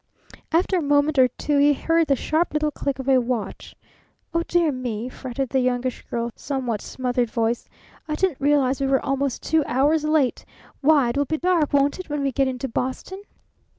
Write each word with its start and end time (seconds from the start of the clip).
After 0.51 0.77
a 0.77 0.81
moment 0.81 1.19
or 1.19 1.27
two 1.27 1.59
he 1.59 1.75
heard 1.75 2.07
the 2.07 2.15
sharp 2.15 2.53
little 2.55 2.71
click 2.71 2.97
of 2.97 3.07
a 3.07 3.21
watch. 3.21 3.75
"Oh, 4.33 4.41
dear 4.41 4.71
me!" 4.71 5.09
fretted 5.09 5.49
the 5.49 5.59
Youngish 5.59 6.01
Girl's 6.09 6.31
somewhat 6.37 6.81
smothered 6.81 7.29
voice. 7.29 7.69
"I 8.07 8.15
didn't 8.15 8.41
realize 8.41 8.81
we 8.81 8.87
were 8.87 9.05
almost 9.05 9.43
two 9.43 9.63
hours 9.67 10.03
late. 10.03 10.43
Why, 10.81 11.09
it 11.09 11.17
will 11.17 11.25
be 11.25 11.37
dark, 11.37 11.71
won't 11.71 11.99
it, 11.99 12.09
when 12.09 12.23
we 12.23 12.31
get 12.31 12.47
into 12.47 12.67
Boston?" 12.67 13.21